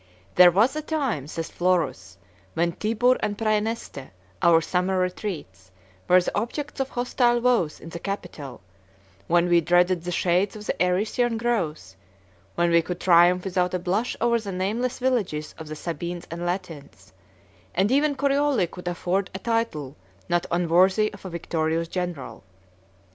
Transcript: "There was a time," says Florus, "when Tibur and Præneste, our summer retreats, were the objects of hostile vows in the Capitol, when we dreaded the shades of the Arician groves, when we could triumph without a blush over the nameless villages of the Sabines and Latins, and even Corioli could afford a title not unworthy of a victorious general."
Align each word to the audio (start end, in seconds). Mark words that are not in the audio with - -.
"There 0.33 0.49
was 0.49 0.75
a 0.75 0.81
time," 0.81 1.27
says 1.27 1.51
Florus, 1.51 2.17
"when 2.55 2.71
Tibur 2.71 3.17
and 3.19 3.37
Præneste, 3.37 4.09
our 4.41 4.59
summer 4.59 4.97
retreats, 4.97 5.69
were 6.07 6.19
the 6.19 6.35
objects 6.35 6.79
of 6.79 6.89
hostile 6.89 7.39
vows 7.39 7.79
in 7.79 7.89
the 7.89 7.99
Capitol, 7.99 8.61
when 9.27 9.47
we 9.47 9.61
dreaded 9.61 10.01
the 10.03 10.11
shades 10.11 10.55
of 10.55 10.65
the 10.65 10.73
Arician 10.83 11.37
groves, 11.37 11.95
when 12.55 12.71
we 12.71 12.81
could 12.81 12.99
triumph 12.99 13.45
without 13.45 13.75
a 13.75 13.77
blush 13.77 14.17
over 14.19 14.39
the 14.39 14.51
nameless 14.51 14.97
villages 14.97 15.53
of 15.59 15.67
the 15.67 15.75
Sabines 15.75 16.25
and 16.31 16.47
Latins, 16.47 17.13
and 17.75 17.91
even 17.91 18.15
Corioli 18.15 18.65
could 18.65 18.87
afford 18.87 19.29
a 19.35 19.37
title 19.37 19.95
not 20.27 20.47
unworthy 20.49 21.13
of 21.13 21.25
a 21.25 21.29
victorious 21.29 21.87
general." 21.87 22.43